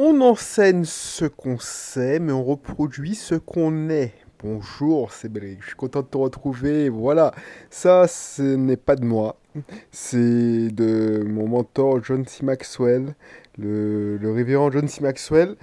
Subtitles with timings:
[0.00, 4.12] On enseigne ce qu'on sait, mais on reproduit ce qu'on est.
[4.40, 6.88] Bonjour, c'est Béric, je suis content de te retrouver.
[6.88, 7.34] Voilà,
[7.68, 9.40] ça, ce n'est pas de moi.
[9.90, 12.44] C'est de mon mentor John C.
[12.44, 13.16] Maxwell,
[13.58, 15.02] le révérend John C.
[15.02, 15.56] Maxwell.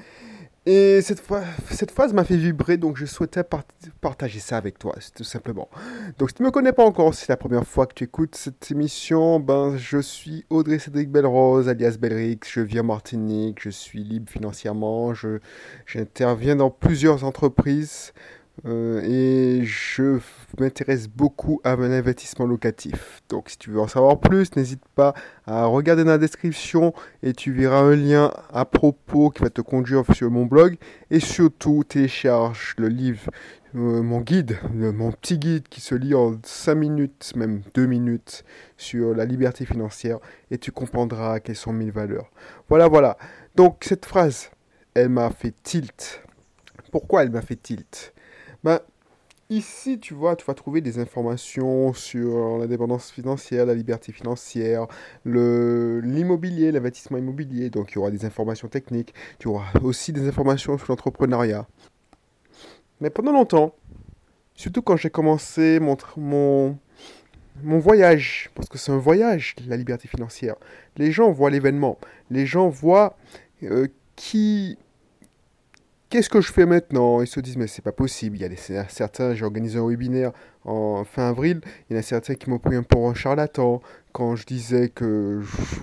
[0.68, 1.22] Et cette,
[1.70, 3.44] cette phrase m'a fait vibrer, donc je souhaitais
[4.02, 5.70] partager ça avec toi, tout simplement.
[6.18, 8.34] Donc si tu ne me connais pas encore, c'est la première fois que tu écoutes
[8.34, 13.70] cette émission, ben je suis Audrey Cédric Belrose, alias Belrix, je vis en Martinique, je
[13.70, 15.14] suis libre financièrement,
[15.86, 18.12] j'interviens dans plusieurs entreprises,
[18.66, 20.20] euh, et je
[20.60, 23.22] m'intéresse beaucoup à mon investissement locatif.
[23.30, 25.14] Donc si tu veux en savoir plus, n'hésite pas
[25.46, 29.62] à regarder dans la description et tu verras un lien à propos qui va te
[29.62, 30.78] conduire sur mon blog.
[31.12, 33.30] Et surtout, télécharge le livre,
[33.76, 38.46] euh, mon guide, mon petit guide qui se lit en 5 minutes, même 2 minutes,
[38.78, 40.20] sur la liberté financière
[40.50, 42.32] et tu comprendras quelles sont mes valeurs.
[42.70, 43.18] Voilà, voilà.
[43.56, 44.50] Donc cette phrase,
[44.94, 46.22] elle m'a fait tilt.
[46.92, 48.14] Pourquoi elle m'a fait tilt?
[48.66, 48.80] Ben,
[49.52, 54.88] ici, tu vois, tu vas trouver des informations sur l'indépendance financière, la liberté financière,
[55.24, 57.70] l'immobilier, l'investissement immobilier.
[57.70, 59.14] Donc, il y aura des informations techniques.
[59.38, 61.68] Tu auras aussi des informations sur l'entrepreneuriat.
[63.02, 63.76] Mais pendant longtemps,
[64.56, 66.80] surtout quand j'ai commencé mon, mon,
[67.62, 70.56] mon voyage, parce que c'est un voyage, la liberté financière,
[70.98, 72.00] les gens voient l'événement.
[72.32, 73.16] Les gens voient
[73.62, 74.80] euh, qui
[76.16, 78.38] Qu'est-ce que je fais maintenant Ils se disent, mais c'est pas possible.
[78.38, 80.32] Il y a des, certains, j'ai organisé un webinaire
[80.64, 83.82] en fin avril, il y en a certains qui m'ont pris un pour un charlatan.
[84.14, 85.42] Quand je disais que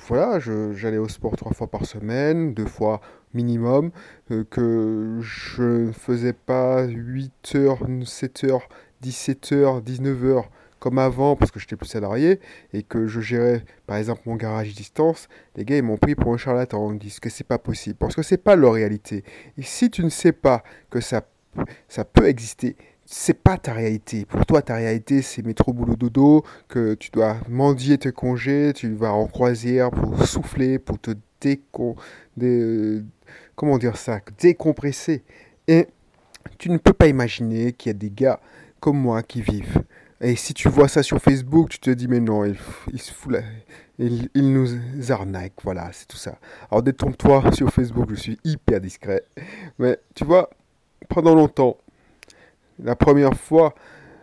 [0.08, 3.02] voilà, j'allais au sport trois fois par semaine, deux fois
[3.34, 3.90] minimum,
[4.30, 8.60] euh, que je ne faisais pas 8h, 7h,
[9.04, 10.44] 17h, 19h
[10.82, 12.40] comme avant, parce que j'étais plus salarié,
[12.72, 16.34] et que je gérais par exemple mon garage distance, les gars ils m'ont pris pour
[16.34, 19.22] un charlatan, ils disent que c'est pas possible, parce que c'est pas leur réalité.
[19.56, 21.22] Et si tu ne sais pas que ça,
[22.12, 22.74] peut exister,
[23.06, 24.24] c'est pas ta réalité.
[24.24, 28.92] Pour toi, ta réalité, c'est métro boulot dodo, que tu dois mendier tes congés, tu
[28.92, 31.12] vas en croisière pour souffler, pour te
[33.54, 35.22] comment dire ça décompresser.
[35.68, 35.86] Et
[36.58, 38.40] tu ne peux pas imaginer qu'il y a des gars
[38.80, 39.84] comme moi qui vivent
[40.22, 42.56] et si tu vois ça sur Facebook, tu te dis, mais non, il.
[43.98, 44.68] Il, nous
[45.10, 46.38] arnaque, voilà, c'est tout ça.
[46.70, 49.22] Alors détrompe-toi sur Facebook, je suis hyper discret.
[49.78, 50.50] Mais tu vois,
[51.08, 51.76] pendant longtemps,
[52.82, 53.74] la première fois,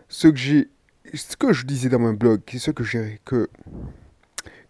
[0.08, 0.68] ce que j'ai,
[1.14, 3.48] ce que je disais dans mon blog, ce que j'ai, que,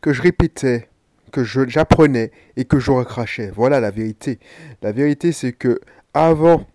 [0.00, 0.88] que je répétais,
[1.32, 3.50] que j'apprenais et que je recrachais.
[3.50, 4.38] Voilà la vérité.
[4.82, 5.80] La vérité, c'est que
[6.14, 6.66] avant,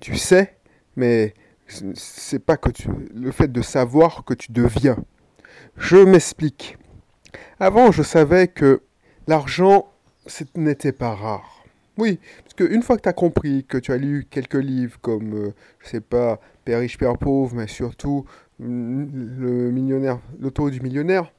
[0.00, 0.56] tu sais,
[0.96, 1.34] mais
[1.66, 4.96] c'est pas que tu, le fait de savoir que tu deviens.
[5.76, 6.76] Je m'explique.
[7.58, 8.82] Avant, je savais que
[9.26, 9.90] l'argent,
[10.54, 11.64] n'était pas rare.
[11.96, 15.32] Oui, parce qu'une fois que tu as compris, que tu as lu quelques livres comme,
[15.32, 18.24] je euh, je sais pas, Père riche, Père pauvre, mais surtout
[18.58, 19.04] mm,
[19.38, 21.32] le millionnaire, l'auto du millionnaire,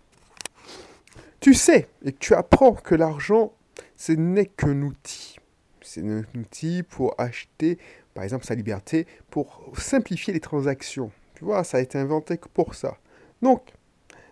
[1.41, 3.53] tu sais et tu apprends que l'argent,
[3.97, 5.38] ce n'est qu'un outil.
[5.81, 7.78] C'est un outil pour acheter
[8.16, 11.12] par exemple sa liberté, pour simplifier les transactions.
[11.36, 12.98] Tu vois, ça a été inventé pour ça.
[13.42, 13.74] Donc,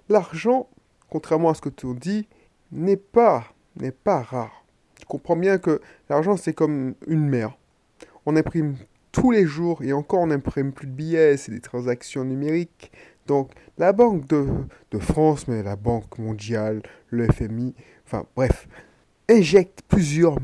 [0.09, 0.69] l'argent,
[1.09, 2.27] contrairement à ce que tu dis,
[2.71, 4.65] n'est pas, n'est pas rare.
[4.97, 7.57] Tu comprends bien que l'argent, c'est comme une mer.
[8.25, 8.77] On imprime
[9.11, 12.89] tous les jours et encore on n'imprime plus de billets, c'est des transactions numériques.
[13.27, 14.47] Donc la Banque de,
[14.91, 18.67] de, France, mais la Banque mondiale, le FMI, enfin bref,
[19.29, 20.37] injecte plusieurs,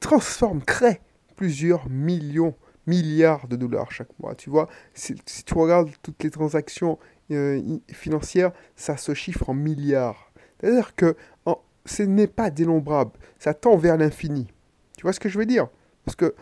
[0.00, 1.00] transforme, crée
[1.36, 2.54] plusieurs millions
[2.86, 4.34] milliards de dollars chaque mois.
[4.34, 6.98] Tu vois, si, tu regardes toutes les transactions
[7.30, 10.32] euh, financières, ça se chiffre en milliards.
[10.60, 11.16] C'est-à-dire que
[11.86, 14.46] ce n'est pas dénombrable, ça tend vers l'infini.
[14.96, 15.68] Tu vois ce que je veux dire?
[16.04, 16.34] Parce que,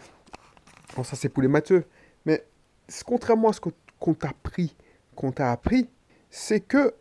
[0.97, 1.85] bon, ça c'est pour les matheux,
[2.27, 2.45] mais
[3.05, 4.77] contrairement à ce qu'on t'a appris,
[5.15, 5.89] qu'on t'a appris,
[6.31, 6.95] c'est que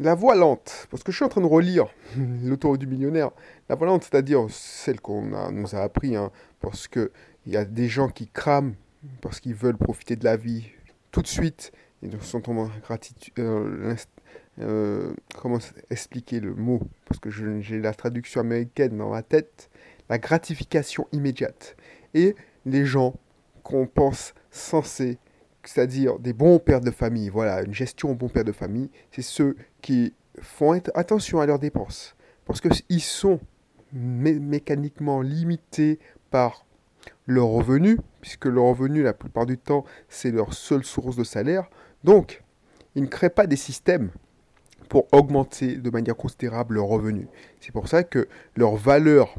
[0.00, 1.86] la voie lente, parce que je suis en train de relire
[2.44, 3.30] l'autoroute du millionnaire,
[3.68, 6.30] la voie lente, c'est-à-dire celle qu'on nous a appris, hein,
[6.60, 7.10] parce qu'il
[7.46, 8.74] y a des gens qui crament
[9.20, 10.66] parce qu'ils veulent profiter de la vie
[11.10, 11.72] tout de suite.
[12.02, 13.34] Et nous sont en gratitude.
[13.38, 13.94] Euh,
[14.60, 15.58] euh, comment
[15.90, 16.80] expliquer le mot?
[17.06, 19.70] Parce que j'ai la traduction américaine dans ma tête.
[20.08, 21.76] La gratification immédiate.
[22.14, 22.34] Et
[22.64, 23.14] les gens
[23.62, 25.18] qu'on pense censés,
[25.64, 29.56] c'est-à-dire des bons pères de famille, voilà, une gestion bon père de famille, c'est ceux
[29.82, 32.16] qui font attention à leurs dépenses.
[32.46, 33.40] Parce qu'ils sont
[33.92, 35.98] mécaniquement limités
[36.30, 36.64] par
[37.26, 41.68] leur revenu, puisque leur revenu, la plupart du temps, c'est leur seule source de salaire.
[42.04, 42.42] Donc,
[42.94, 44.10] ils ne créent pas des systèmes
[44.88, 47.28] pour augmenter de manière considérable leur revenu.
[47.60, 49.34] C'est pour ça que leur valeur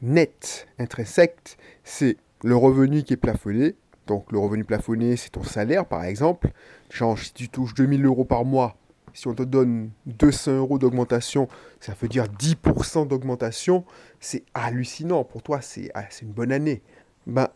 [0.00, 3.74] net intrinsèque, c'est le revenu qui est plafonné.
[4.06, 6.50] Donc le revenu plafonné, c'est ton salaire par exemple.
[6.90, 8.76] Genre si tu touches 2000 euros par mois,
[9.14, 11.48] si on te donne 200 euros d'augmentation,
[11.80, 13.84] ça veut dire 10% d'augmentation.
[14.20, 15.24] C'est hallucinant.
[15.24, 15.60] Pour toi,
[15.94, 16.82] ah, c'est une bonne année.
[17.26, 17.48] Ben,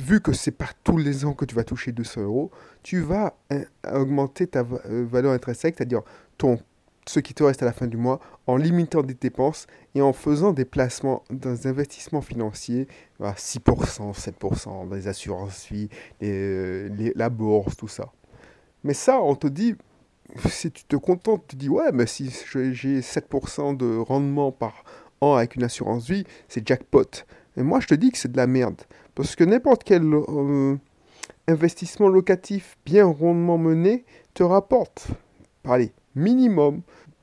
[0.00, 2.50] vu que c'est pas tous les ans que tu vas toucher 200 euros,
[2.82, 3.62] tu vas hein,
[3.92, 6.02] augmenter ta euh, valeur intrinsèque, c'est-à-dire
[6.38, 6.58] ton
[7.08, 10.12] ce qui te reste à la fin du mois en limitant des dépenses et en
[10.12, 12.86] faisant des placements dans investissements financiers
[13.20, 15.88] à 6%, 7%, dans les assurances vie,
[16.20, 18.12] les, la bourse, tout ça.
[18.84, 19.74] Mais ça, on te dit,
[20.48, 24.84] si tu te contentes, tu dis ouais, mais si j'ai 7% de rendement par
[25.20, 27.24] an avec une assurance vie, c'est jackpot.
[27.56, 28.80] Et moi, je te dis que c'est de la merde.
[29.14, 30.76] Parce que n'importe quel euh,
[31.46, 34.04] investissement locatif bien rondement mené
[34.34, 35.08] te rapporte,
[35.64, 36.82] allez, minimum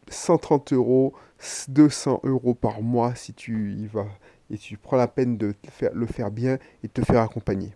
[0.09, 1.13] 130 euros,
[1.69, 4.07] 200 euros par mois si tu y vas
[4.51, 7.73] et tu prends la peine de faire, le faire bien et de te faire accompagner.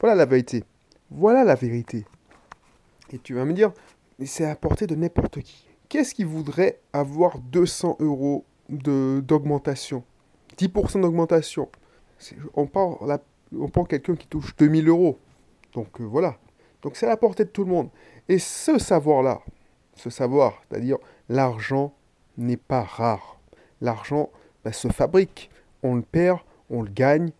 [0.00, 0.64] Voilà la vérité.
[1.10, 2.04] Voilà la vérité.
[3.12, 3.72] Et tu vas me dire,
[4.24, 5.66] c'est à portée de n'importe qui.
[5.88, 10.04] Qu'est-ce qui voudrait avoir 200 euros d'augmentation?
[10.68, 11.68] 10% d'augmentation
[12.54, 12.68] on
[13.54, 15.18] on prend quelqu'un qui touche 2000 euros.
[15.74, 16.38] Donc euh, voilà.
[16.82, 17.90] Donc c'est à la portée de tout le monde.
[18.28, 19.42] Et ce savoir-là,
[19.94, 20.98] ce savoir, c'est-à-dire
[21.28, 21.94] l'argent
[22.38, 23.38] n'est pas rare.
[23.80, 24.30] L'argent
[24.64, 25.50] bah, se fabrique.
[25.82, 26.38] On le perd,
[26.70, 27.32] on le gagne.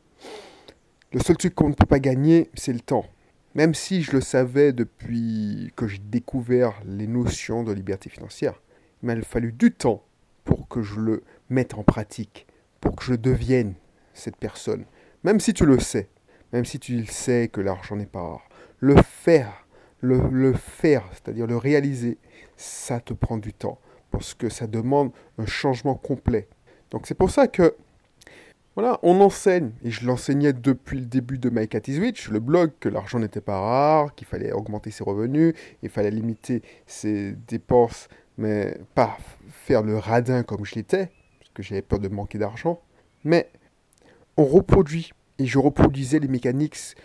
[1.12, 3.06] Le seul truc qu'on ne peut pas gagner, c'est le temps.
[3.54, 8.60] Même si je le savais depuis que j'ai découvert les notions de liberté financière,
[9.02, 10.02] il m'a fallu du temps
[10.44, 12.46] pour que je le mette en pratique,
[12.82, 13.74] pour que je devienne
[14.12, 14.84] cette personne.
[15.24, 16.10] Même si tu le sais,
[16.52, 18.48] même si tu le sais que l'argent n'est pas rare,
[18.80, 19.66] le faire,
[20.00, 22.18] le, faire, c'est-à-dire le réaliser,
[22.56, 23.78] ça te prend du temps
[24.10, 26.48] parce que ça demande un changement complet.
[26.90, 27.74] Donc c'est pour ça que
[28.74, 32.88] voilà, on enseigne, et je l'enseignais depuis le début de My Cat le blog, que
[32.88, 38.08] l'argent n'était pas rare, qu'il fallait augmenter ses revenus, il fallait limiter ses dépenses,
[38.38, 39.18] mais pas
[39.50, 41.10] faire le radin comme je l'étais,
[41.54, 42.80] que j'avais peur de manquer d'argent.
[43.24, 43.50] Mais
[44.36, 46.96] on reproduit, et je reproduisais les mécaniques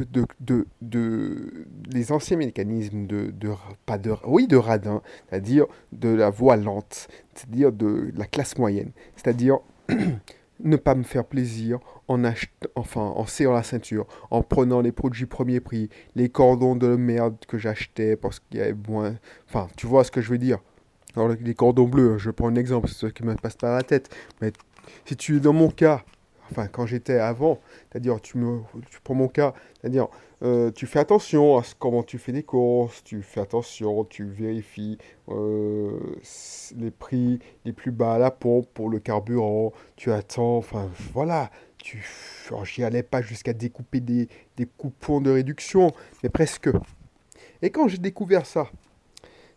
[0.00, 3.50] de, de, de, les anciens mécanismes de, de,
[3.86, 8.92] pas de, oui, de radin, c'est-à-dire de la voie lente, c'est-à-dire de la classe moyenne,
[9.16, 9.58] c'est-à-dire
[10.60, 14.92] ne pas me faire plaisir en achetant, enfin, en serrant la ceinture, en prenant les
[14.92, 19.16] produits premier prix, les cordons de merde que j'achetais parce qu'il y avait moins,
[19.48, 20.58] enfin, tu vois ce que je veux dire?
[21.16, 23.82] Alors, les cordons bleus, je prends un exemple, c'est ce qui me passe par la
[23.82, 24.52] tête, mais
[25.06, 26.04] si tu es dans mon cas,
[26.50, 27.58] enfin quand j'étais avant,
[27.90, 28.60] c'est-à-dire tu me,
[28.90, 30.08] tu prends mon cas, c'est-à-dire
[30.42, 34.98] euh, tu fais attention à comment tu fais des courses, tu fais attention, tu vérifies
[35.30, 35.98] euh,
[36.76, 41.50] les prix les plus bas à la pompe pour le carburant, tu attends, enfin voilà,
[41.78, 42.04] tu,
[42.64, 44.28] j'y allais pas jusqu'à découper des,
[44.58, 45.92] des coupons de réduction,
[46.22, 46.68] mais presque.
[47.62, 48.68] Et quand j'ai découvert ça,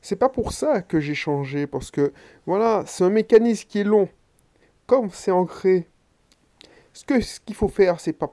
[0.02, 2.14] c'est pas pour ça que j'ai changé, parce que
[2.46, 4.10] voilà, c'est un mécanisme qui est long.
[4.88, 5.88] Comme c'est ancré
[6.94, 8.30] ce qu'il ce qu'il faut faire, c'est pas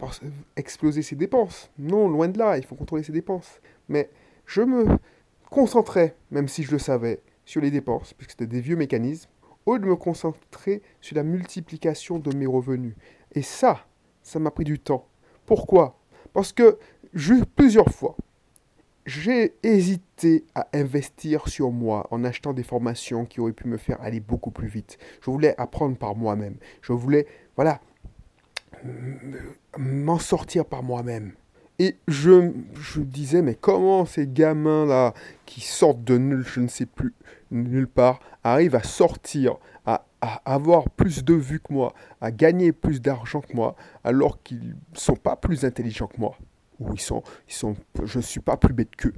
[0.56, 1.70] exploser ses dépenses.
[1.78, 3.60] Non, loin de là, il faut contrôler ses dépenses.
[3.88, 4.10] Mais
[4.46, 4.86] je me
[5.50, 9.30] concentrais, même si je le savais, sur les dépenses, puisque c'était des vieux mécanismes,
[9.66, 12.94] au lieu de me concentrer sur la multiplication de mes revenus.
[13.32, 13.86] Et ça,
[14.22, 15.06] ça m'a pris du temps.
[15.44, 15.98] Pourquoi?
[16.32, 16.78] Parce que
[17.54, 18.16] plusieurs fois,
[19.06, 24.00] j'ai hésité à investir sur moi en achetant des formations qui auraient pu me faire
[24.02, 24.98] aller beaucoup plus vite.
[25.22, 26.56] Je voulais apprendre par moi-même.
[26.82, 27.80] Je voulais, voilà,
[29.78, 31.32] m'en sortir par moi-même.
[31.78, 36.86] Et je, je disais, mais comment ces gamins-là, qui sortent de nul, je ne sais
[36.86, 37.14] plus,
[37.50, 42.72] nulle part, arrivent à sortir, à, à avoir plus de vues que moi, à gagner
[42.72, 46.36] plus d'argent que moi, alors qu'ils ne sont pas plus intelligents que moi?
[46.80, 49.14] Ou ils sont, ils sont, je ne suis pas plus bête qu'eux.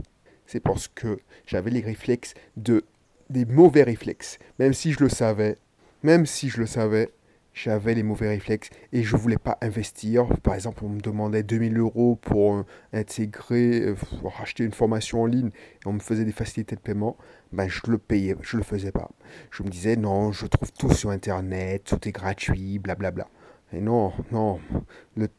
[0.47, 2.85] C'est parce que j'avais les réflexes de,
[3.31, 4.38] des mauvais réflexes.
[4.59, 5.57] Même si je le savais,
[6.03, 7.11] même si je le savais,
[7.53, 10.27] j'avais les mauvais réflexes et je voulais pas investir.
[10.43, 15.27] Par exemple, on me demandait 2000 euros pour intégrer, euh, pour acheter une formation en
[15.27, 17.17] ligne et on me faisait des facilités de paiement.
[17.53, 19.11] Ben, je le payais, je le faisais pas.
[19.50, 23.29] Je me disais, non, je trouve tout sur Internet, tout est gratuit, blablabla.
[23.73, 24.61] Et non, non.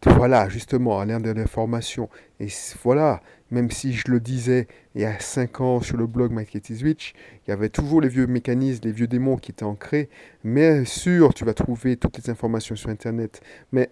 [0.05, 2.09] Voilà, justement, à l'ère de l'information.
[2.39, 2.47] Et
[2.83, 6.31] voilà, même si je le disais il y a 5 ans sur le blog
[6.61, 7.13] Switch,
[7.45, 10.09] il y avait toujours les vieux mécanismes, les vieux démons qui étaient ancrés.
[10.43, 13.41] Mais sûr, tu vas trouver toutes les informations sur Internet.
[13.71, 13.89] Mais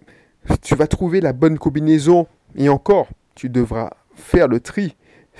[0.62, 2.28] tu vas trouver la bonne combinaison.
[2.54, 4.96] Et encore, tu devras faire le tri.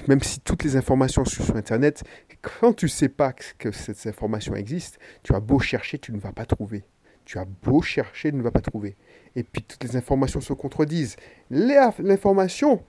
[0.08, 2.02] Même si toutes les informations sont sur Internet,
[2.40, 6.18] quand tu ne sais pas que cette information existe, tu as beau chercher, tu ne
[6.18, 6.84] vas pas trouver
[7.28, 8.96] Tu as beau chercher, ne vas pas trouver.
[9.36, 11.16] Et puis toutes les informations se contredisent.
[11.50, 12.82] L'information,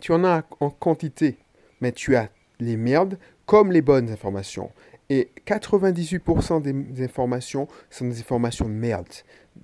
[0.00, 1.38] tu en as en quantité,
[1.80, 4.70] mais tu as les merdes comme les bonnes informations.
[5.08, 9.08] Et 98% des informations sont des informations de merde.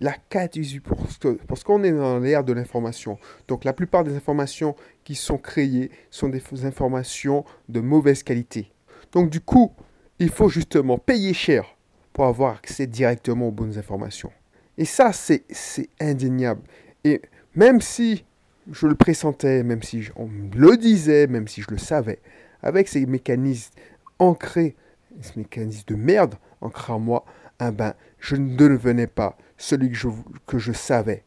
[0.01, 3.19] La 98%, parce qu'on est dans l'ère de l'information.
[3.49, 8.73] Donc la plupart des informations qui sont créées sont des informations de mauvaise qualité.
[9.13, 9.75] Donc du coup,
[10.19, 11.76] il faut justement payer cher
[12.17, 14.33] pour avoir accès directement aux bonnes informations.
[14.79, 15.45] Et ça, c'est
[16.01, 16.63] indéniable.
[17.05, 17.21] Et
[17.55, 18.25] même si
[18.73, 22.21] je le pressentais, même si on le disait, même si je le savais,
[22.63, 23.75] avec ces mécanismes
[24.19, 24.77] ancrés
[25.21, 27.27] ce mécanisme de merde ancré en moi,
[27.61, 30.09] un ben, je ne devenais pas celui que je,
[30.47, 31.23] que je savais.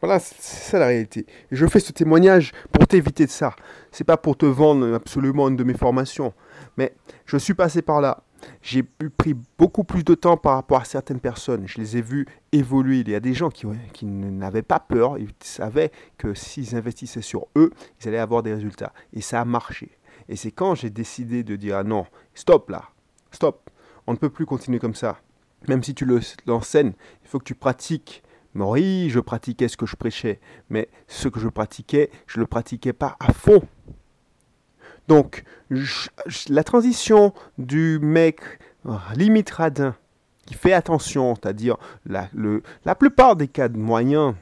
[0.00, 1.24] Voilà, c'est la réalité.
[1.52, 3.54] Je fais ce témoignage pour t'éviter de ça.
[3.92, 6.32] C'est pas pour te vendre absolument une de mes formations.
[6.76, 6.94] Mais
[7.26, 8.24] je suis passé par là.
[8.62, 11.66] J'ai pris beaucoup plus de temps par rapport à certaines personnes.
[11.66, 13.00] Je les ai vus évoluer.
[13.00, 15.18] Il y a des gens qui, qui n'avaient pas peur.
[15.18, 17.70] Ils savaient que s'ils investissaient sur eux,
[18.00, 18.92] ils allaient avoir des résultats.
[19.12, 19.90] Et ça a marché.
[20.28, 22.90] Et c'est quand j'ai décidé de dire ah non, stop là,
[23.30, 23.70] Stop.
[24.06, 25.20] On ne peut plus continuer comme ça.
[25.68, 26.06] Même si tu
[26.46, 26.92] l'enseignes,
[27.22, 28.22] il faut que tu pratiques.
[28.54, 32.42] Mais oui, je pratiquais ce que je prêchais, mais ce que je pratiquais, je ne
[32.42, 33.62] le pratiquais pas à fond.
[35.10, 35.42] Donc,
[36.48, 38.42] la transition du mec
[38.86, 39.96] euh, limite radin,
[40.46, 44.36] qui fait attention, c'est-à-dire la, plupart des cas de moyens,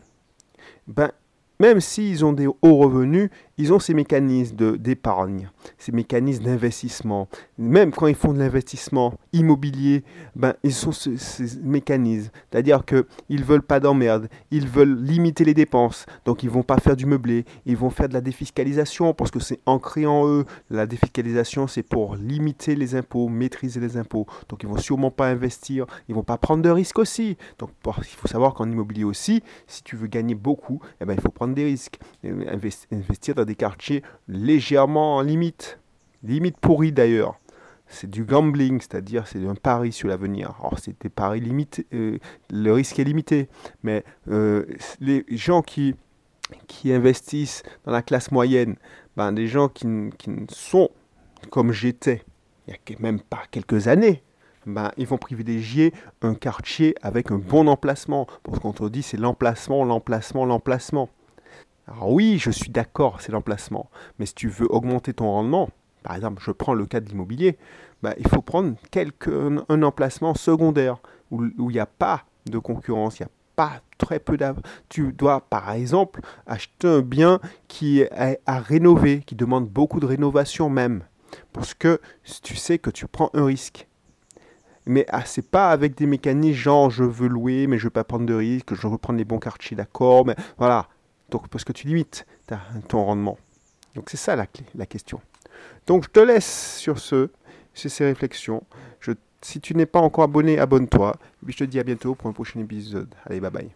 [0.87, 1.11] ben,
[1.59, 7.29] même s'ils ont des hauts revenus, ils ont ces mécanismes d'épargne, ces mécanismes d'investissement.
[7.59, 10.05] Même quand ils font de l'investissement immobilier,
[10.37, 11.17] ben, ils ont ces,
[11.63, 12.31] mécanismes.
[12.51, 13.05] C'est-à-dire qu'ils
[13.41, 16.07] ne veulent pas d'emmerde, ils veulent limiter les dépenses.
[16.25, 19.33] Donc ils ne vont pas faire du meublé, ils vont faire de la défiscalisation parce
[19.33, 20.45] que c'est ancré en eux.
[20.71, 24.27] La défiscalisation, c'est pour limiter les impôts, maîtriser les impôts.
[24.49, 27.37] Donc ils ne vont sûrement pas investir, ils ne vont pas prendre de risques aussi.
[27.59, 31.21] Donc il faut savoir qu'en immobilier aussi, si tu veux gagner beaucoup, eh ben, il
[31.21, 31.99] faut prendre des risques.
[32.93, 35.81] Investir dans des quartiers légèrement en limite,
[36.23, 37.39] limite pourri d'ailleurs.
[37.87, 40.55] C'est du gambling, c'est-à-dire c'est un pari sur l'avenir.
[40.61, 42.19] Alors c'est des paris limités, euh,
[42.51, 43.49] le risque est limité,
[43.83, 44.67] mais euh,
[45.01, 45.95] les gens qui,
[46.87, 48.77] investissent dans la classe moyenne,
[49.17, 49.87] ben, des gens qui,
[50.19, 50.91] qui sont
[51.51, 52.23] comme j'étais,
[52.67, 54.23] il y a même pas quelques années,
[54.67, 58.27] ben, ils vont privilégier un quartier avec un bon emplacement.
[58.43, 61.09] Parce qu'on te dit c'est l'emplacement, l'emplacement, l'emplacement.
[61.91, 63.91] Alors oui, je suis d'accord, c'est l'emplacement.
[64.19, 65.71] Mais si tu veux augmenter ton rendement,
[66.03, 67.57] par exemple, je prends le cas de l'immobilier,
[68.03, 70.99] bah, il faut prendre quelque, un, emplacement secondaire
[71.31, 74.61] où il n'y a pas de concurrence, il n'y a pas très peu d'av.
[74.89, 80.07] Tu dois, par exemple, acheter un bien qui est à rénover, qui demande beaucoup de
[80.07, 81.03] rénovation même.
[81.53, 82.01] Parce que
[82.43, 83.87] tu sais que tu prends un risque.
[84.87, 87.93] Mais ah, c'est pas avec des mécanismes genre je veux louer, mais je ne veux
[87.93, 90.89] pas prendre de risque, je veux prendre les bons quartiers, d'accord, mais voilà.
[91.31, 92.27] Parce que tu limites
[92.89, 93.39] ton rendement.
[93.95, 95.21] Donc c'est ça la, la question.
[95.87, 97.31] Donc je te laisse sur ce,
[97.75, 98.63] sur ces réflexions.
[99.41, 101.15] Si tu n'es pas encore abonné, abonne-toi.
[101.43, 103.15] Et puis je te dis à bientôt pour un prochain épisode.
[103.25, 103.71] Allez, bye bye.